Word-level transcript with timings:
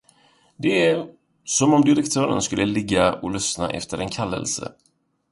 Det 0.57 0.87
är, 0.91 1.07
som 1.43 1.73
om 1.73 1.81
direktören 1.81 2.41
skulle 2.41 2.65
ligga 2.65 3.13
och 3.13 3.31
lyssna 3.31 3.69
efter 3.69 3.97
en 3.97 4.09
kallelse. 4.09 4.71